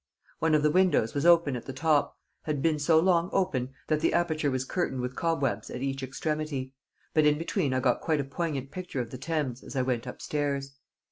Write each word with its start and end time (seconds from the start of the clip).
One 0.39 0.55
of 0.55 0.63
the 0.63 0.71
windows 0.71 1.13
was 1.13 1.27
open 1.27 1.55
at 1.55 1.67
the 1.67 1.73
top, 1.73 2.17
had 2.45 2.63
been 2.63 2.79
so 2.79 2.99
long 2.99 3.29
open 3.31 3.75
that 3.85 3.99
the 3.99 4.13
aperture 4.13 4.49
was 4.49 4.65
curtained 4.65 4.99
with 5.01 5.15
cobwebs 5.15 5.69
at 5.69 5.83
each 5.83 6.01
extremity, 6.01 6.73
but 7.13 7.23
in 7.27 7.37
between 7.37 7.71
I 7.71 7.81
got 7.81 8.01
quite 8.01 8.19
a 8.19 8.23
poignant 8.23 8.71
picture 8.71 8.99
of 9.01 9.11
the 9.11 9.19
Thames 9.19 9.63
as 9.63 9.75
I 9.75 9.83
went 9.83 10.07
upstairs. 10.07 10.71